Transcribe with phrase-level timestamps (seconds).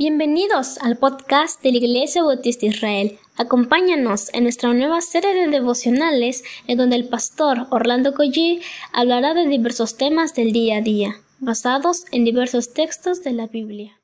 [0.00, 3.18] Bienvenidos al podcast de la Iglesia Bautista Israel.
[3.36, 9.48] Acompáñanos en nuestra nueva serie de devocionales en donde el pastor Orlando Collie hablará de
[9.48, 14.00] diversos temas del día a día, basados en diversos textos de la Biblia.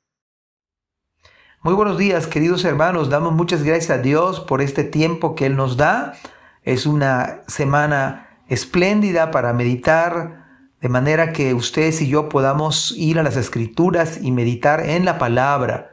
[1.62, 3.08] Muy buenos días, queridos hermanos.
[3.08, 6.16] Damos muchas gracias a Dios por este tiempo que Él nos da.
[6.64, 10.43] Es una semana espléndida para meditar
[10.84, 15.16] de manera que ustedes y yo podamos ir a las escrituras y meditar en la
[15.16, 15.92] palabra.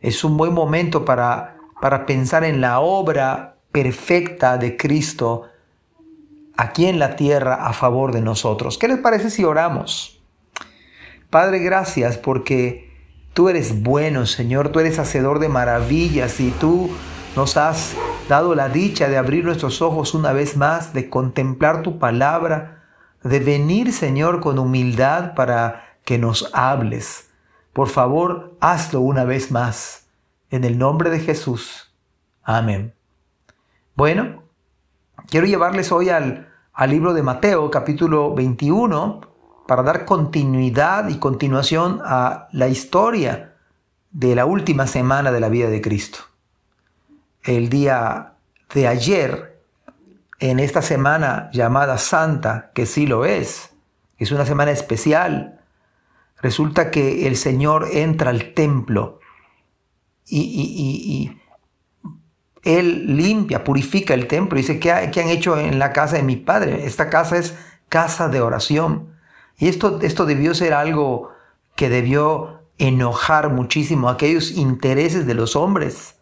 [0.00, 5.42] Es un buen momento para, para pensar en la obra perfecta de Cristo
[6.56, 8.78] aquí en la tierra a favor de nosotros.
[8.78, 10.22] ¿Qué les parece si oramos?
[11.28, 12.90] Padre, gracias porque
[13.34, 16.90] tú eres bueno, Señor, tú eres hacedor de maravillas y tú
[17.36, 17.92] nos has
[18.30, 22.81] dado la dicha de abrir nuestros ojos una vez más, de contemplar tu palabra
[23.22, 27.30] de venir, Señor, con humildad para que nos hables.
[27.72, 30.06] Por favor, hazlo una vez más.
[30.50, 31.92] En el nombre de Jesús.
[32.42, 32.94] Amén.
[33.94, 34.42] Bueno,
[35.28, 39.20] quiero llevarles hoy al, al libro de Mateo, capítulo 21,
[39.66, 43.54] para dar continuidad y continuación a la historia
[44.10, 46.18] de la última semana de la vida de Cristo.
[47.42, 48.34] El día
[48.74, 49.51] de ayer
[50.42, 53.70] en esta semana llamada Santa, que sí lo es,
[54.18, 55.60] es una semana especial,
[56.40, 59.20] resulta que el Señor entra al templo
[60.26, 61.38] y,
[62.64, 64.56] Él limpia, purifica el templo.
[64.56, 66.86] Dice, ¿qué, han hecho en la casa de mi Padre?
[66.86, 67.54] Esta casa es
[67.88, 69.14] casa de oración.
[69.58, 71.30] Y esto, esto debió ser algo
[71.76, 76.16] que debió enojar muchísimo aquellos intereses de los hombres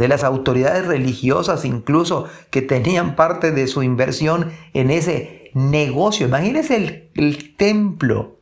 [0.00, 6.26] de las autoridades religiosas incluso que tenían parte de su inversión en ese negocio.
[6.26, 8.38] Imagínense el, el templo,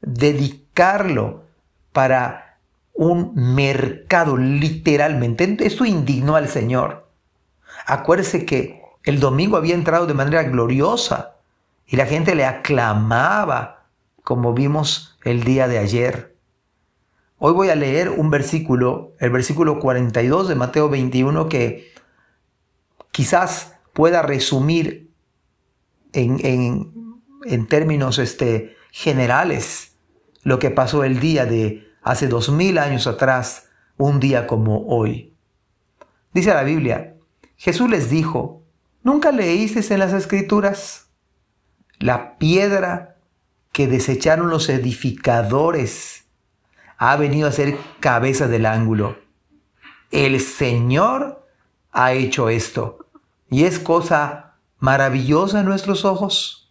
[0.00, 1.46] dedicarlo
[1.90, 2.60] para
[2.92, 5.56] un mercado literalmente.
[5.58, 7.08] Esto indignó al Señor.
[7.86, 11.38] Acuérdese que el domingo había entrado de manera gloriosa
[11.88, 13.86] y la gente le aclamaba
[14.22, 16.36] como vimos el día de ayer.
[17.42, 21.90] Hoy voy a leer un versículo, el versículo 42 de Mateo 21, que
[23.12, 25.10] quizás pueda resumir
[26.12, 26.92] en,
[27.46, 29.96] en, términos este, generales
[30.42, 35.32] lo que pasó el día de hace dos mil años atrás, un día como hoy.
[36.34, 37.16] Dice la Biblia,
[37.56, 38.64] Jesús les dijo,
[39.02, 41.08] ¿nunca leísteis en las escrituras
[42.00, 43.16] la piedra
[43.72, 46.19] que desecharon los edificadores?
[47.00, 49.16] Ha venido a ser cabeza del ángulo.
[50.10, 51.46] El Señor
[51.92, 53.06] ha hecho esto
[53.50, 56.70] y es cosa maravillosa en nuestros ojos.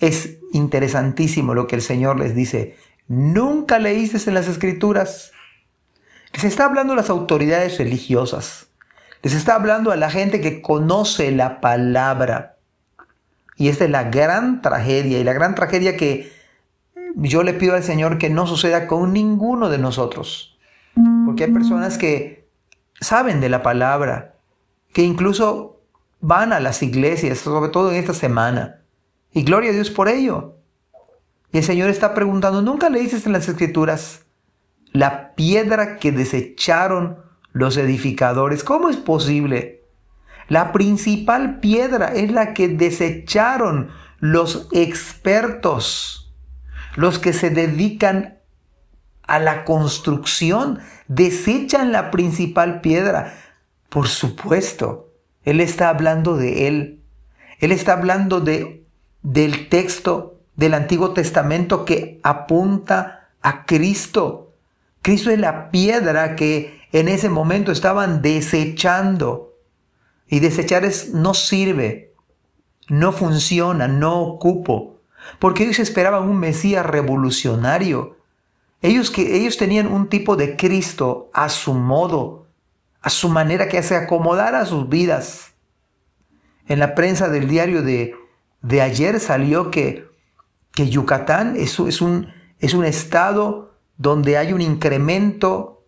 [0.00, 2.78] Es interesantísimo lo que el Señor les dice.
[3.06, 5.32] Nunca leíste en las escrituras.
[6.32, 8.68] Les está hablando a las autoridades religiosas.
[9.22, 12.56] Les está hablando a la gente que conoce la palabra.
[13.56, 16.34] Y esta es la gran tragedia y la gran tragedia que
[17.16, 20.58] yo le pido al Señor que no suceda con ninguno de nosotros.
[21.24, 22.48] Porque hay personas que
[23.00, 24.36] saben de la palabra,
[24.92, 25.80] que incluso
[26.20, 28.80] van a las iglesias, sobre todo en esta semana.
[29.32, 30.56] Y gloria a Dios por ello.
[31.52, 34.24] Y el Señor está preguntando, ¿nunca leíste en las escrituras
[34.92, 37.18] la piedra que desecharon
[37.52, 38.64] los edificadores?
[38.64, 39.82] ¿Cómo es posible?
[40.48, 43.90] La principal piedra es la que desecharon
[44.20, 46.25] los expertos
[46.96, 48.38] los que se dedican
[49.22, 53.34] a la construcción desechan la principal piedra.
[53.88, 55.12] Por supuesto,
[55.44, 57.00] Él está hablando de Él.
[57.60, 58.84] Él está hablando de,
[59.22, 64.54] del texto del Antiguo Testamento que apunta a Cristo.
[65.02, 69.54] Cristo es la piedra que en ese momento estaban desechando.
[70.28, 72.12] Y desechar es no sirve,
[72.88, 74.95] no funciona, no ocupo
[75.38, 78.16] porque ellos esperaban un Mesías revolucionario.
[78.82, 82.46] Ellos, que, ellos tenían un tipo de Cristo a su modo,
[83.00, 85.54] a su manera que se acomodara a sus vidas.
[86.68, 88.14] En la prensa del diario de,
[88.62, 90.08] de ayer salió que,
[90.72, 95.84] que Yucatán es, es, un, es un estado donde hay un incremento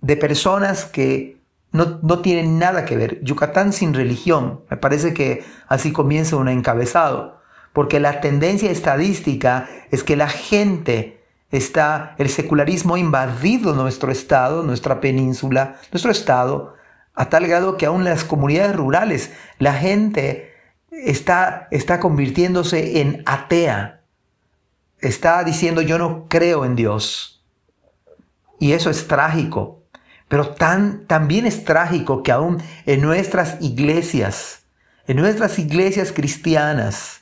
[0.00, 1.40] de personas que
[1.72, 3.22] no, no, tienen nada que ver.
[3.22, 4.64] Yucatán sin religión.
[4.70, 7.39] Me parece que así comienza un encabezado
[7.72, 11.20] porque la tendencia estadística es que la gente
[11.50, 16.74] está, el secularismo ha invadido nuestro estado, nuestra península, nuestro estado,
[17.14, 20.52] a tal grado que aún las comunidades rurales la gente
[20.90, 24.00] está, está convirtiéndose en atea,
[25.00, 27.44] está diciendo yo no creo en Dios.
[28.58, 29.82] Y eso es trágico.
[30.28, 34.62] Pero tan, también es trágico que aún en nuestras iglesias,
[35.08, 37.19] en nuestras iglesias cristianas,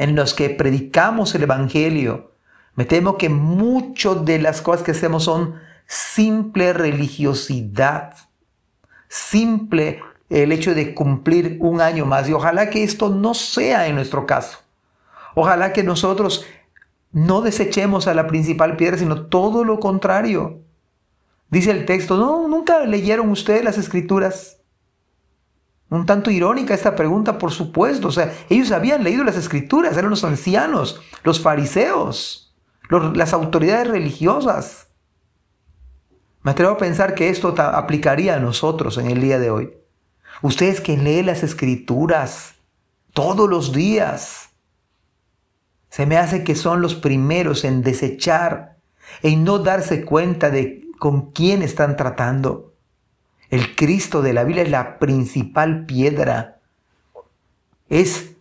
[0.00, 2.32] en los que predicamos el Evangelio,
[2.74, 5.56] me temo que muchas de las cosas que hacemos son
[5.86, 8.14] simple religiosidad,
[9.08, 10.00] simple
[10.30, 12.26] el hecho de cumplir un año más.
[12.30, 14.60] Y ojalá que esto no sea en nuestro caso.
[15.34, 16.46] Ojalá que nosotros
[17.12, 20.60] no desechemos a la principal piedra, sino todo lo contrario.
[21.50, 24.59] Dice el texto, no, nunca leyeron ustedes las escrituras.
[25.90, 28.08] Un tanto irónica esta pregunta, por supuesto.
[28.08, 32.54] O sea, ellos habían leído las escrituras, eran los ancianos, los fariseos,
[33.14, 34.88] las autoridades religiosas.
[36.42, 39.74] Me atrevo a pensar que esto aplicaría a nosotros en el día de hoy.
[40.42, 42.54] Ustedes que leen las escrituras
[43.12, 44.50] todos los días,
[45.90, 48.78] se me hace que son los primeros en desechar,
[49.22, 52.69] en no darse cuenta de con quién están tratando.
[53.50, 56.60] El Cristo de la Biblia es la principal piedra.
[57.88, 58.32] Es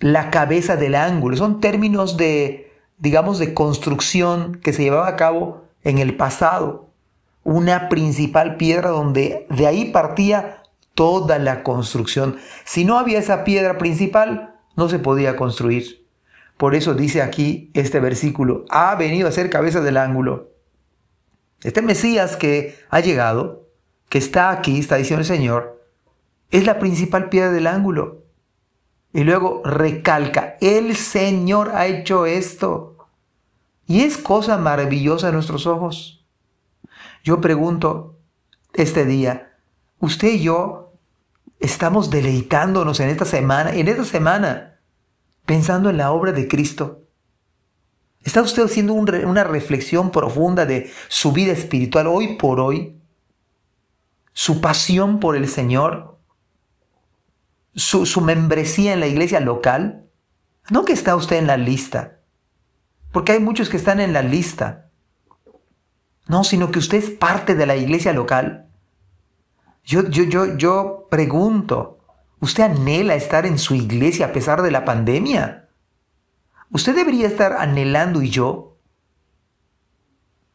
[0.00, 1.36] la cabeza del ángulo.
[1.36, 6.90] Son términos de, digamos, de construcción que se llevaba a cabo en el pasado.
[7.44, 10.62] Una principal piedra donde de ahí partía
[10.94, 12.36] toda la construcción.
[12.64, 16.04] Si no había esa piedra principal, no se podía construir.
[16.56, 20.50] Por eso dice aquí este versículo, ha venido a ser cabeza del ángulo.
[21.62, 23.65] Este Mesías que ha llegado,
[24.08, 25.84] que está aquí, está diciendo el Señor,
[26.50, 28.22] es la principal piedra del ángulo.
[29.12, 33.08] Y luego recalca, el Señor ha hecho esto.
[33.86, 36.24] Y es cosa maravillosa a nuestros ojos.
[37.24, 38.16] Yo pregunto
[38.74, 39.54] este día,
[40.00, 40.92] usted y yo
[41.60, 44.76] estamos deleitándonos en esta semana, en esta semana,
[45.46, 47.02] pensando en la obra de Cristo?
[48.22, 52.96] ¿Está usted haciendo una reflexión profunda de su vida espiritual hoy por hoy?
[54.38, 56.18] ¿Su pasión por el Señor?
[57.74, 60.10] ¿Su, su membresía en la iglesia local?
[60.68, 62.20] No que está usted en la lista,
[63.12, 64.90] porque hay muchos que están en la lista.
[66.28, 68.68] No, sino que usted es parte de la iglesia local.
[69.84, 71.96] Yo, yo, yo, yo pregunto,
[72.40, 75.68] ¿Usted anhela estar en su iglesia a pesar de la pandemia?
[76.70, 78.76] Usted debería estar anhelando y yo.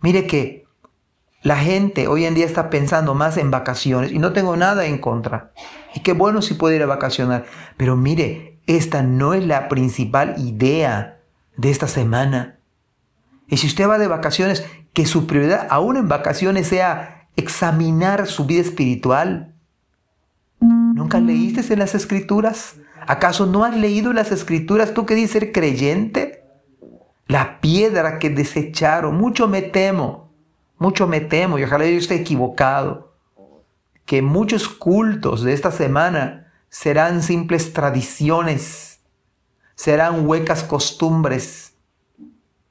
[0.02, 0.61] Mire que
[1.42, 4.98] la gente hoy en día está pensando más en vacaciones y no tengo nada en
[4.98, 5.52] contra.
[5.96, 7.46] Y qué bueno si puede ir a vacacionar.
[7.78, 11.20] Pero mire, esta no es la principal idea
[11.58, 12.60] de esta semana.
[13.48, 18.46] Y si usted va de vacaciones, que su prioridad aún en vacaciones sea examinar su
[18.46, 19.52] vida espiritual
[20.62, 22.76] ¿Nunca leíste en las escrituras?
[23.08, 26.44] ¿Acaso no has leído las escrituras tú que dices ser creyente?
[27.28, 30.31] La piedra que desecharon, mucho me temo,
[30.82, 33.14] mucho me temo, y ojalá yo esté equivocado,
[34.04, 39.00] que muchos cultos de esta semana serán simples tradiciones,
[39.76, 41.76] serán huecas costumbres,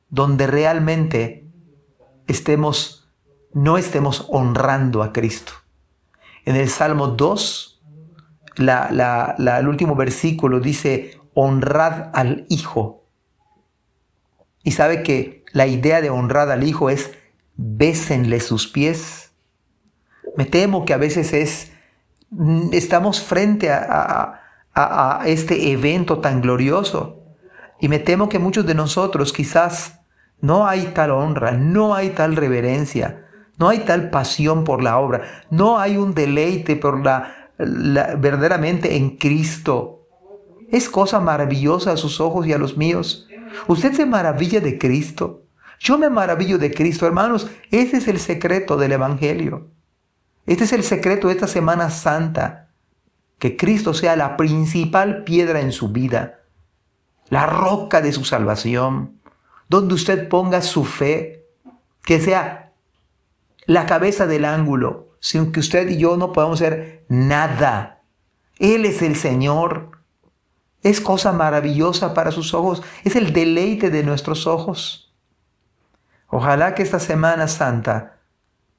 [0.09, 1.47] donde realmente
[2.27, 3.09] estemos,
[3.53, 5.53] no estemos honrando a Cristo.
[6.45, 7.81] En el Salmo 2,
[8.57, 13.05] el último versículo dice, honrad al Hijo.
[14.65, 17.13] Y sabe que la idea de honrar al Hijo es
[17.63, 19.33] bésenle sus pies.
[20.37, 21.73] Me temo que a veces es,
[22.31, 24.41] mm, estamos frente a,
[24.75, 27.19] a este evento tan glorioso.
[27.81, 30.01] Y me temo que muchos de nosotros quizás
[30.41, 33.27] no hay tal honra, no hay tal reverencia,
[33.59, 39.17] no hay tal pasión por la obra, no hay un deleite por la verdaderamente en
[39.17, 40.07] Cristo.
[40.71, 43.29] Es cosa maravillosa a sus ojos y a los míos.
[43.67, 45.43] Usted se maravilla de Cristo.
[45.81, 47.51] Yo me maravillo de Cristo, hermanos.
[47.71, 49.71] Ese es el secreto del Evangelio.
[50.45, 52.69] Este es el secreto de esta Semana Santa.
[53.39, 56.41] Que Cristo sea la principal piedra en su vida,
[57.31, 59.19] la roca de su salvación,
[59.71, 61.47] donde usted ponga su fe,
[62.03, 62.75] que sea
[63.65, 68.03] la cabeza del ángulo, sin que usted y yo no podamos ser nada.
[68.59, 69.93] Él es el Señor.
[70.83, 72.83] Es cosa maravillosa para sus ojos.
[73.03, 75.10] Es el deleite de nuestros ojos.
[76.31, 78.21] Ojalá que esta Semana Santa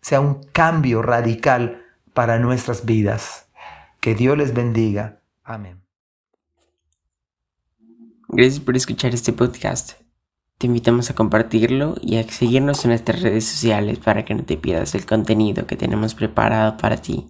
[0.02, 3.50] sea un cambio radical para nuestras vidas.
[4.00, 5.22] Que Dios les bendiga.
[5.44, 5.82] Amén.
[8.30, 10.00] Gracias por escuchar este podcast.
[10.58, 14.56] Te invitamos a compartirlo y a seguirnos en nuestras redes sociales para que no te
[14.56, 17.28] pierdas el contenido que tenemos preparado para ti.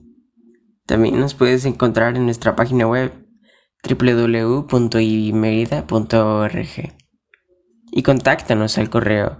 [0.85, 3.11] También nos puedes encontrar en nuestra página web
[3.89, 4.91] www.imerida.org
[7.91, 9.39] y contáctanos al correo